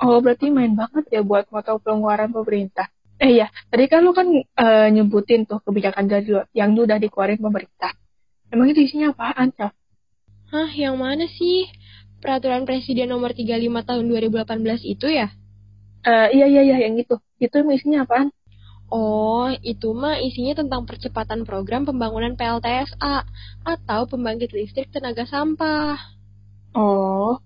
Oh, 0.00 0.22
berarti 0.22 0.48
main 0.48 0.72
banget 0.72 1.10
ya 1.12 1.20
buat 1.20 1.50
motor 1.52 1.76
pengeluaran 1.82 2.32
pemerintah. 2.32 2.88
Eh 3.20 3.36
ya, 3.36 3.52
tadi 3.68 3.84
kan 3.84 4.00
lu 4.00 4.16
kan 4.16 4.24
uh, 4.32 4.88
nyebutin 4.88 5.44
tuh 5.44 5.60
kebijakan 5.60 6.08
dari 6.08 6.32
yang 6.56 6.72
udah 6.72 6.96
dikeluarin 6.96 7.36
pemerintah. 7.36 7.92
Emang 8.48 8.72
itu 8.72 8.80
isinya 8.80 9.12
apaan, 9.12 9.52
Cah? 9.52 9.76
Hah, 10.50 10.70
yang 10.72 10.96
mana 10.96 11.28
sih? 11.28 11.68
Peraturan 12.24 12.64
Presiden 12.64 13.12
nomor 13.12 13.36
35 13.36 13.60
tahun 13.60 14.04
2018 14.08 14.88
itu 14.88 15.06
ya? 15.12 15.28
Uh, 16.00 16.32
iya, 16.32 16.48
iya, 16.48 16.62
iya, 16.64 16.76
yang 16.88 16.96
itu. 16.96 17.20
Itu 17.36 17.60
isinya 17.68 18.08
apaan? 18.08 18.32
Oh, 18.90 19.46
itu 19.62 19.94
mah 19.94 20.18
isinya 20.18 20.58
tentang 20.58 20.82
percepatan 20.82 21.46
program 21.46 21.86
pembangunan 21.86 22.34
PLTSA 22.34 23.22
atau 23.62 24.00
pembangkit 24.10 24.50
listrik 24.50 24.90
tenaga 24.90 25.28
sampah. 25.28 25.94
Oh, 26.74 27.38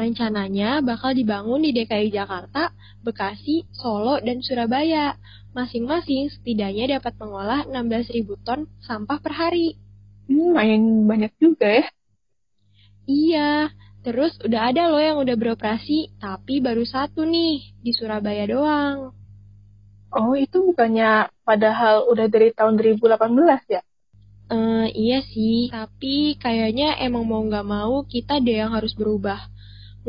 rencananya 0.00 0.80
bakal 0.80 1.12
dibangun 1.12 1.60
di 1.60 1.76
DKI 1.76 2.08
Jakarta, 2.08 2.72
Bekasi, 3.04 3.68
Solo, 3.76 4.16
dan 4.24 4.40
Surabaya. 4.40 5.20
Masing-masing 5.52 6.32
setidaknya 6.32 6.96
dapat 6.96 7.20
mengolah 7.20 7.68
16.000 7.68 8.40
ton 8.40 8.64
sampah 8.80 9.18
per 9.20 9.36
hari. 9.36 9.76
Hmm, 10.30 10.56
lumayan 10.56 11.04
banyak 11.04 11.32
juga 11.36 11.68
ya. 11.68 11.86
Iya, 13.04 13.74
terus 14.06 14.38
udah 14.40 14.70
ada 14.70 14.86
loh 14.88 15.02
yang 15.02 15.18
udah 15.18 15.34
beroperasi, 15.34 16.16
tapi 16.22 16.62
baru 16.62 16.86
satu 16.86 17.26
nih, 17.26 17.76
di 17.82 17.90
Surabaya 17.92 18.46
doang. 18.46 19.10
Oh, 20.10 20.34
itu 20.34 20.62
bukannya 20.70 21.30
padahal 21.46 22.10
udah 22.10 22.26
dari 22.26 22.50
tahun 22.50 22.78
2018 22.78 23.74
ya? 23.74 23.82
Uh, 24.50 24.90
iya 24.90 25.22
sih, 25.22 25.70
tapi 25.70 26.34
kayaknya 26.38 26.98
emang 26.98 27.22
mau 27.22 27.38
nggak 27.46 27.66
mau 27.66 28.02
kita 28.02 28.42
deh 28.42 28.58
yang 28.58 28.74
harus 28.74 28.94
berubah. 28.98 29.38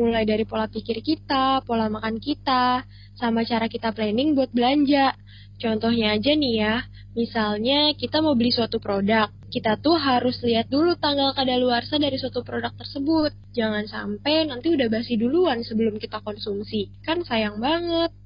Mulai 0.00 0.24
dari 0.24 0.48
pola 0.48 0.72
pikir 0.72 1.04
kita, 1.04 1.60
pola 1.68 1.92
makan 1.92 2.16
kita, 2.16 2.80
sama 3.12 3.44
cara 3.44 3.68
kita 3.68 3.92
planning 3.92 4.32
buat 4.32 4.48
belanja. 4.48 5.12
Contohnya 5.60 6.16
aja 6.16 6.32
nih 6.32 6.54
ya, 6.64 6.74
misalnya 7.12 7.92
kita 7.92 8.24
mau 8.24 8.32
beli 8.32 8.50
suatu 8.50 8.80
produk, 8.80 9.28
kita 9.52 9.76
tuh 9.76 10.00
harus 10.00 10.40
lihat 10.40 10.72
dulu 10.72 10.96
tanggal 10.96 11.36
kadaluarsa 11.36 12.00
dari 12.00 12.16
suatu 12.16 12.40
produk 12.40 12.72
tersebut. 12.72 13.36
Jangan 13.52 13.84
sampai 13.84 14.48
nanti 14.48 14.72
udah 14.72 14.88
basi 14.88 15.20
duluan 15.20 15.60
sebelum 15.60 16.00
kita 16.00 16.24
konsumsi. 16.24 16.88
Kan 17.04 17.20
sayang 17.28 17.60
banget. 17.60 18.16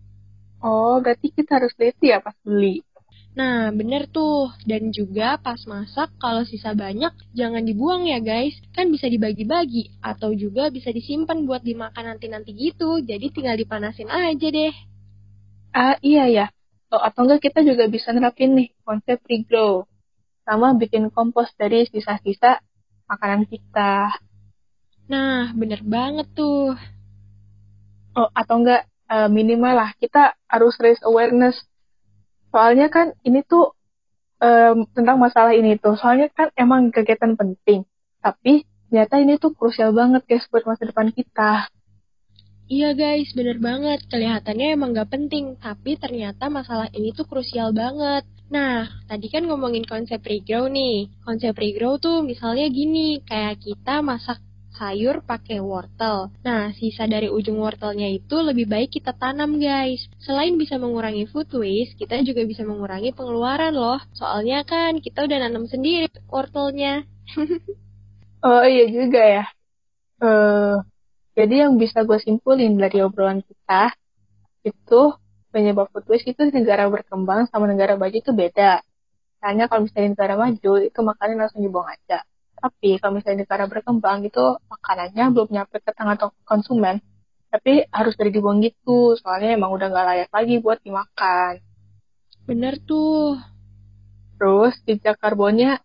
Oh, 0.62 1.02
berarti 1.02 1.34
kita 1.34 1.58
harus 1.58 1.74
lihat 1.82 1.98
ya 1.98 2.22
pas 2.22 2.38
beli. 2.46 2.85
Nah, 3.36 3.68
bener 3.68 4.08
tuh. 4.08 4.48
Dan 4.64 4.88
juga 4.96 5.36
pas 5.36 5.60
masak, 5.68 6.08
kalau 6.16 6.42
sisa 6.48 6.72
banyak, 6.72 7.12
jangan 7.36 7.60
dibuang 7.68 8.08
ya 8.08 8.16
guys. 8.24 8.56
Kan 8.72 8.88
bisa 8.88 9.12
dibagi-bagi. 9.12 10.00
Atau 10.00 10.32
juga 10.32 10.72
bisa 10.72 10.88
disimpan 10.88 11.44
buat 11.44 11.60
dimakan 11.60 12.16
nanti-nanti 12.16 12.56
gitu. 12.56 13.04
Jadi 13.04 13.28
tinggal 13.36 13.60
dipanasin 13.60 14.08
aja 14.08 14.48
deh. 14.48 14.74
Ah, 15.76 16.00
iya 16.00 16.24
ya. 16.32 16.46
Oh, 16.88 17.02
atau 17.02 17.28
enggak 17.28 17.52
kita 17.52 17.60
juga 17.60 17.84
bisa 17.92 18.16
nerapin 18.16 18.56
nih 18.56 18.72
konsep 18.80 19.20
regrow. 19.28 19.84
Sama 20.48 20.72
bikin 20.72 21.12
kompos 21.12 21.52
dari 21.60 21.84
sisa-sisa 21.84 22.64
makanan 23.04 23.44
kita. 23.44 24.16
Nah, 25.12 25.52
bener 25.52 25.84
banget 25.84 26.24
tuh. 26.32 26.72
Oh, 28.16 28.32
atau 28.32 28.64
enggak 28.64 28.88
uh, 29.12 29.28
minimal 29.28 29.76
lah 29.76 29.90
kita 30.00 30.32
harus 30.48 30.72
raise 30.80 31.02
awareness 31.04 31.60
soalnya 32.50 32.86
kan 32.88 33.12
ini 33.26 33.42
tuh 33.44 33.74
um, 34.40 34.86
tentang 34.92 35.16
masalah 35.20 35.52
ini 35.52 35.76
tuh 35.76 35.94
soalnya 35.98 36.28
kan 36.32 36.48
emang 36.56 36.92
kegiatan 36.94 37.34
penting 37.36 37.84
tapi 38.20 38.66
ternyata 38.88 39.14
ini 39.18 39.34
tuh 39.36 39.52
krusial 39.54 39.90
banget 39.92 40.22
guys 40.24 40.46
buat 40.50 40.64
masa 40.66 40.86
depan 40.88 41.10
kita 41.10 41.68
Iya 42.66 42.98
guys, 42.98 43.30
bener 43.30 43.62
banget. 43.62 44.10
Kelihatannya 44.10 44.74
emang 44.74 44.90
gak 44.90 45.14
penting, 45.14 45.54
tapi 45.54 45.94
ternyata 45.94 46.50
masalah 46.50 46.90
ini 46.90 47.14
tuh 47.14 47.22
krusial 47.22 47.70
banget. 47.70 48.26
Nah, 48.50 48.90
tadi 49.06 49.30
kan 49.30 49.46
ngomongin 49.46 49.86
konsep 49.86 50.18
regrow 50.26 50.66
nih. 50.66 51.06
Konsep 51.22 51.54
regrow 51.54 52.02
tuh 52.02 52.26
misalnya 52.26 52.66
gini, 52.66 53.22
kayak 53.22 53.62
kita 53.62 54.02
masak 54.02 54.42
sayur 54.76 55.24
pakai 55.24 55.58
wortel. 55.58 56.28
Nah, 56.44 56.70
sisa 56.76 57.08
dari 57.08 57.32
ujung 57.32 57.56
wortelnya 57.58 58.06
itu 58.12 58.36
lebih 58.38 58.68
baik 58.68 59.00
kita 59.00 59.16
tanam 59.16 59.56
guys. 59.56 60.04
Selain 60.20 60.54
bisa 60.60 60.76
mengurangi 60.76 61.24
food 61.32 61.48
waste, 61.56 61.96
kita 61.96 62.20
juga 62.22 62.44
bisa 62.44 62.62
mengurangi 62.62 63.16
pengeluaran 63.16 63.72
loh. 63.72 63.98
Soalnya 64.12 64.62
kan 64.68 65.00
kita 65.00 65.24
udah 65.24 65.38
nanam 65.48 65.64
sendiri 65.66 66.12
wortelnya. 66.28 67.08
oh 68.46 68.64
iya 68.68 68.84
juga 68.92 69.20
ya. 69.24 69.44
Uh, 70.20 70.80
jadi 71.36 71.68
yang 71.68 71.76
bisa 71.80 72.04
gue 72.04 72.20
simpulin 72.20 72.76
dari 72.76 73.00
obrolan 73.00 73.40
kita, 73.44 73.92
itu 74.64 75.00
penyebab 75.52 75.88
food 75.92 76.04
waste 76.08 76.28
itu 76.32 76.42
negara 76.52 76.88
berkembang 76.92 77.48
sama 77.48 77.64
negara 77.64 77.96
maju 77.96 78.12
itu 78.12 78.32
beda. 78.32 78.84
Hanya 79.44 79.68
kalau 79.68 79.84
misalnya 79.84 80.16
negara 80.16 80.34
maju, 80.36 80.72
itu 80.80 80.98
makanan 81.00 81.36
langsung 81.36 81.60
dibuang 81.60 81.88
aja 81.92 82.24
tapi 82.66 82.98
kalau 82.98 83.22
misalnya 83.22 83.46
negara 83.46 83.70
berkembang 83.70 84.26
itu 84.26 84.58
makanannya 84.66 85.24
belum 85.30 85.48
nyampe 85.54 85.78
ke 85.78 85.94
tangan 85.94 86.18
konsumen, 86.42 86.98
tapi 87.46 87.86
harus 87.94 88.18
dari 88.18 88.34
dibuang 88.34 88.58
gitu, 88.58 89.14
soalnya 89.22 89.54
emang 89.54 89.70
udah 89.70 89.86
nggak 89.86 90.06
layak 90.10 90.30
lagi 90.34 90.54
buat 90.58 90.82
dimakan. 90.82 91.62
Bener 92.42 92.82
tuh. 92.82 93.38
Terus 94.34 94.74
jejak 94.82 95.16
karbonnya 95.22 95.78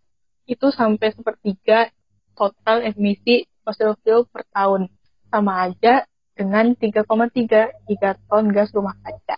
itu 0.49 0.73
sampai 0.73 1.13
sepertiga 1.13 1.93
total 2.33 2.81
emisi 2.81 3.45
fossil 3.61 3.93
fuel 4.01 4.25
per 4.25 4.41
tahun. 4.49 4.89
Sama 5.29 5.69
aja 5.69 6.09
dengan 6.33 6.73
3,3 6.73 7.05
ton 8.25 8.45
gas 8.49 8.73
rumah 8.73 8.97
kaca. 9.05 9.37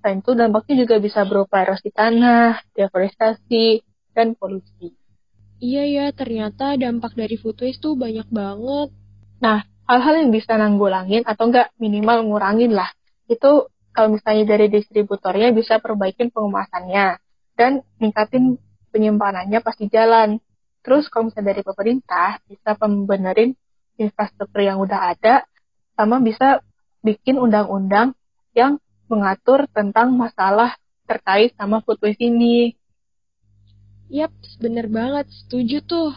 Selain 0.00 0.22
itu 0.22 0.32
dampaknya 0.38 0.86
juga 0.86 0.96
bisa 1.02 1.26
berupa 1.26 1.60
erosi 1.60 1.90
tanah, 1.92 2.62
deforestasi, 2.72 3.82
dan 4.14 4.38
polusi. 4.38 4.99
Iya 5.60 5.84
ya, 5.84 6.06
ternyata 6.16 6.72
dampak 6.80 7.12
dari 7.12 7.36
food 7.36 7.60
waste 7.60 7.84
tuh 7.84 7.92
banyak 7.92 8.24
banget. 8.32 8.88
Nah, 9.44 9.60
hal-hal 9.84 10.14
yang 10.24 10.32
bisa 10.32 10.56
nanggulangin 10.56 11.28
atau 11.28 11.52
enggak 11.52 11.68
minimal 11.76 12.24
ngurangin 12.24 12.72
lah. 12.72 12.88
Itu 13.28 13.68
kalau 13.92 14.16
misalnya 14.16 14.56
dari 14.56 14.72
distributornya 14.72 15.52
bisa 15.52 15.76
perbaikin 15.76 16.32
pengemasannya 16.32 17.20
dan 17.60 17.84
ningkatin 18.00 18.56
penyimpanannya 18.88 19.60
pasti 19.60 19.92
jalan. 19.92 20.40
Terus 20.80 21.12
kalau 21.12 21.28
misalnya 21.28 21.52
dari 21.52 21.62
pemerintah 21.62 22.40
bisa 22.48 22.70
pembenerin 22.80 23.52
infrastruktur 24.00 24.64
yang 24.64 24.80
udah 24.80 25.12
ada 25.12 25.44
sama 25.92 26.24
bisa 26.24 26.64
bikin 27.04 27.36
undang-undang 27.36 28.16
yang 28.56 28.80
mengatur 29.12 29.68
tentang 29.76 30.16
masalah 30.16 30.72
terkait 31.04 31.52
sama 31.60 31.84
food 31.84 32.00
waste 32.00 32.24
ini. 32.24 32.79
Yap, 34.10 34.34
bener 34.58 34.90
banget, 34.90 35.30
setuju 35.30 35.86
tuh. 35.86 36.10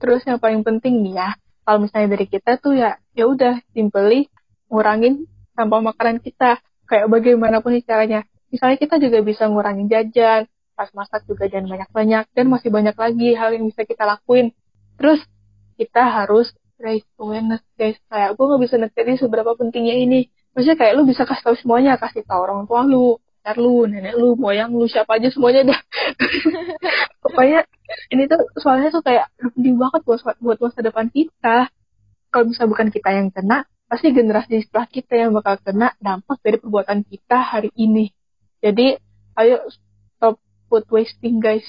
Terus 0.00 0.24
yang 0.24 0.40
paling 0.40 0.64
penting 0.64 1.04
nih 1.04 1.20
ya, 1.20 1.30
kalau 1.68 1.84
misalnya 1.84 2.16
dari 2.16 2.24
kita 2.24 2.56
tuh 2.56 2.72
ya, 2.80 2.96
ya 3.12 3.28
udah 3.28 3.60
simply 3.76 4.32
ngurangin 4.72 5.28
sampah 5.52 5.84
makanan 5.84 6.24
kita, 6.24 6.56
kayak 6.88 7.12
bagaimanapun 7.12 7.76
caranya. 7.84 8.24
Misalnya 8.48 8.80
kita 8.80 8.96
juga 8.96 9.20
bisa 9.20 9.44
ngurangin 9.52 9.84
jajan, 9.92 10.48
pas 10.72 10.88
masak 10.96 11.28
juga 11.28 11.44
jangan 11.52 11.76
banyak-banyak, 11.76 12.24
dan 12.32 12.44
masih 12.48 12.72
banyak 12.72 12.96
lagi 12.96 13.36
hal 13.36 13.52
yang 13.52 13.68
bisa 13.68 13.84
kita 13.84 14.08
lakuin. 14.08 14.56
Terus 14.96 15.20
kita 15.76 16.08
harus 16.08 16.48
raise 16.80 17.04
awareness 17.20 17.60
guys, 17.76 18.00
kayak 18.08 18.32
gue 18.32 18.44
gak 18.48 18.62
bisa 18.64 18.76
neketin 18.80 19.20
seberapa 19.20 19.52
pentingnya 19.60 19.92
ini. 19.92 20.32
Maksudnya 20.56 20.80
kayak 20.80 20.92
lu 20.96 21.04
bisa 21.04 21.28
kasih 21.28 21.52
tahu 21.52 21.56
semuanya, 21.60 22.00
kasih 22.00 22.24
tahu 22.24 22.40
orang 22.48 22.64
tua 22.64 22.88
lu, 22.88 23.20
pacar 23.48 23.64
lu, 23.64 23.88
nenek 23.88 24.12
lu, 24.12 24.36
moyang 24.36 24.76
lu, 24.76 24.84
siapa 24.84 25.16
aja 25.16 25.32
semuanya 25.32 25.72
dah. 25.72 25.80
Pokoknya 27.24 27.64
ini 28.12 28.28
tuh 28.28 28.44
soalnya 28.60 28.92
tuh 28.92 29.00
kayak 29.00 29.32
penting 29.40 29.80
banget 29.80 30.04
buat 30.04 30.20
buat 30.44 30.60
masa 30.60 30.84
depan 30.84 31.08
kita. 31.08 31.72
Kalau 32.28 32.44
bisa 32.44 32.68
bukan 32.68 32.92
kita 32.92 33.08
yang 33.08 33.32
kena, 33.32 33.64
pasti 33.88 34.12
generasi 34.12 34.68
setelah 34.68 34.84
kita 34.84 35.16
yang 35.16 35.32
bakal 35.32 35.56
kena 35.64 35.96
dampak 35.96 36.36
dari 36.44 36.60
perbuatan 36.60 37.08
kita 37.08 37.40
hari 37.40 37.72
ini. 37.72 38.12
Jadi, 38.60 39.00
ayo 39.40 39.64
stop 40.20 40.36
food 40.68 40.84
wasting 40.92 41.40
guys. 41.40 41.64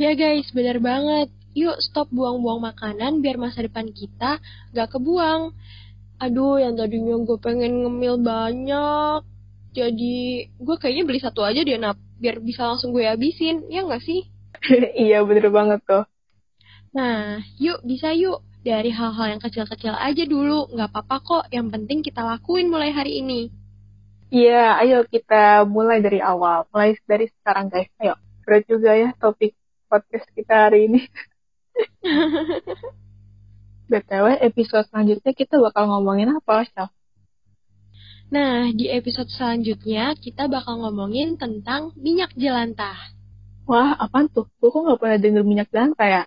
Ya 0.00 0.16
guys, 0.16 0.48
benar 0.56 0.80
banget. 0.80 1.28
Yuk 1.52 1.76
stop 1.84 2.08
buang-buang 2.08 2.64
makanan 2.64 3.20
biar 3.20 3.36
masa 3.36 3.60
depan 3.60 3.92
kita 3.92 4.40
gak 4.72 4.88
kebuang. 4.88 5.52
Aduh, 6.16 6.64
yang 6.64 6.80
tadinya 6.80 7.12
gue 7.20 7.38
pengen 7.38 7.84
ngemil 7.84 8.24
banyak, 8.24 9.20
jadi 9.74 10.46
gue 10.48 10.76
kayaknya 10.78 11.04
beli 11.04 11.20
satu 11.20 11.42
aja 11.42 11.66
deh 11.66 11.76
nap. 11.76 11.98
Biar 12.22 12.38
bisa 12.38 12.64
langsung 12.64 12.94
gue 12.94 13.04
habisin. 13.04 13.66
Ya 13.68 13.82
nggak 13.82 14.06
sih? 14.06 14.30
Iya 15.04 15.20
bener 15.28 15.52
banget 15.52 15.84
tuh 15.84 16.08
nah 16.94 17.42
yuk 17.58 17.82
bisa 17.82 18.14
yuk. 18.14 18.40
Dari 18.64 18.88
hal-hal 18.88 19.36
yang 19.36 19.42
kecil-kecil 19.44 19.92
aja 19.92 20.24
dulu. 20.24 20.72
Nggak 20.72 20.88
apa-apa 20.88 21.16
kok. 21.20 21.44
Yang 21.52 21.66
penting 21.76 21.98
kita 22.00 22.24
lakuin 22.24 22.72
mulai 22.72 22.96
hari 22.96 23.20
ini. 23.20 23.52
Iya 24.32 24.80
ayo 24.80 25.04
kita 25.04 25.68
mulai 25.68 26.00
dari 26.00 26.24
awal. 26.24 26.64
Mulai 26.72 26.96
dari 27.04 27.28
sekarang 27.28 27.68
guys. 27.68 27.92
Ayo. 28.00 28.16
Berat 28.46 28.64
juga 28.64 28.96
ya 28.96 29.12
topik 29.20 29.52
podcast 29.90 30.30
kita 30.32 30.70
hari 30.70 30.88
ini. 30.88 31.00
BTW 33.90 34.40
episode 34.40 34.88
selanjutnya 34.88 35.32
kita 35.36 35.60
bakal 35.60 35.92
ngomongin 35.92 36.32
apa, 36.32 36.64
Syaf? 36.72 36.88
Nah, 38.34 38.66
di 38.74 38.90
episode 38.90 39.30
selanjutnya 39.30 40.18
kita 40.18 40.50
bakal 40.50 40.82
ngomongin 40.82 41.38
tentang 41.38 41.94
minyak 41.94 42.34
jelantah. 42.34 42.98
Wah, 43.62 43.94
apa 43.94 44.26
tuh? 44.26 44.50
Gue 44.58 44.74
kok 44.74 44.90
gak 44.90 44.98
pernah 44.98 45.18
denger 45.22 45.42
minyak 45.46 45.70
jelantah 45.70 46.08
ya? 46.10 46.22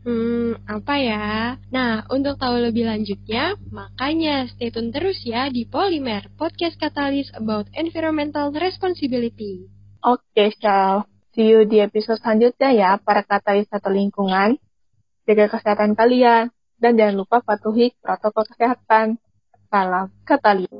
Hmm, 0.00 0.56
apa 0.64 0.94
ya? 0.96 1.26
Nah, 1.68 2.08
untuk 2.08 2.40
tahu 2.40 2.56
lebih 2.56 2.88
lanjutnya, 2.88 3.60
makanya 3.68 4.48
stay 4.48 4.72
tune 4.72 4.96
terus 4.96 5.20
ya 5.28 5.52
di 5.52 5.68
Polymer, 5.68 6.32
podcast 6.40 6.80
katalis 6.80 7.28
about 7.36 7.68
environmental 7.76 8.48
responsibility. 8.48 9.68
Oke, 10.00 10.24
okay, 10.32 10.48
Shal. 10.56 11.04
See 11.36 11.52
you 11.52 11.68
di 11.68 11.84
episode 11.84 12.16
selanjutnya 12.24 12.70
ya, 12.72 12.90
para 12.96 13.28
katalis 13.28 13.68
atau 13.68 13.92
lingkungan. 13.92 14.56
Jaga 15.28 15.52
kesehatan 15.52 16.00
kalian, 16.00 16.48
dan 16.80 16.96
jangan 16.96 17.22
lupa 17.22 17.44
patuhi 17.44 17.92
protokol 18.00 18.48
kesehatan. 18.48 19.20
Salam 19.68 20.08
katalis. 20.24 20.72